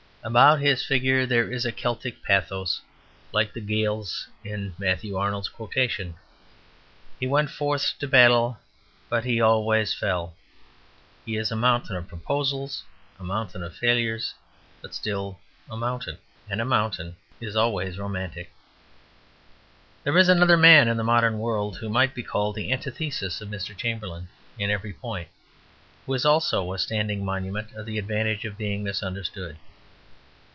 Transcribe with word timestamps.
About 0.23 0.59
his 0.61 0.85
figure 0.85 1.25
there 1.25 1.51
is 1.51 1.65
a 1.65 1.71
Celtic 1.71 2.21
pathos; 2.21 2.79
like 3.31 3.53
the 3.53 3.59
Gaels 3.59 4.27
in 4.43 4.75
Matthew 4.77 5.17
Arnold's 5.17 5.49
quotation, 5.49 6.13
"he 7.19 7.25
went 7.25 7.49
forth 7.49 7.95
to 7.97 8.07
battle, 8.07 8.59
but 9.09 9.25
he 9.25 9.41
always 9.41 9.95
fell." 9.95 10.35
He 11.25 11.37
is 11.37 11.49
a 11.51 11.55
mountain 11.55 11.95
of 11.95 12.07
proposals, 12.07 12.83
a 13.19 13.23
mountain 13.23 13.63
of 13.63 13.75
failures; 13.75 14.35
but 14.79 14.93
still 14.93 15.39
a 15.71 15.75
mountain. 15.75 16.19
And 16.47 16.61
a 16.61 16.65
mountain 16.65 17.15
is 17.39 17.55
always 17.55 17.97
romantic. 17.97 18.51
There 20.03 20.19
is 20.19 20.29
another 20.29 20.55
man 20.55 20.87
in 20.87 20.97
the 20.97 21.03
modern 21.03 21.39
world 21.39 21.77
who 21.77 21.89
might 21.89 22.13
be 22.13 22.21
called 22.21 22.53
the 22.53 22.71
antithesis 22.71 23.41
of 23.41 23.49
Mr. 23.49 23.75
Chamberlain 23.75 24.27
in 24.59 24.69
every 24.69 24.93
point, 24.93 25.29
who 26.05 26.13
is 26.13 26.25
also 26.25 26.73
a 26.73 26.77
standing 26.77 27.25
monument 27.25 27.73
of 27.73 27.87
the 27.87 27.97
advantage 27.97 28.45
of 28.45 28.55
being 28.55 28.83
misunderstood. 28.83 29.57